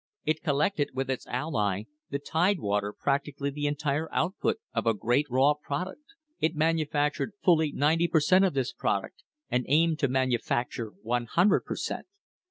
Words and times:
It 0.25 0.41
collected 0.41 0.95
with 0.95 1.11
its 1.11 1.27
ally, 1.27 1.83
the 2.09 2.17
Tide 2.17 2.59
water, 2.59 2.91
practically 2.91 3.51
the 3.51 3.67
entire 3.67 4.11
output 4.11 4.57
of 4.73 4.87
a 4.87 4.95
great 4.95 5.27
raw 5.29 5.53
product. 5.53 6.01
It 6.39 6.55
manufactured 6.55 7.33
fully 7.43 7.71
ninety 7.71 8.07
per 8.07 8.19
cent, 8.19 8.43
of 8.43 8.55
this 8.55 8.73
product, 8.73 9.21
and 9.51 9.63
aimed 9.67 9.99
to 9.99 10.07
manufacture 10.07 10.91
100 11.03 11.65
per 11.65 11.75
cent. 11.75 12.07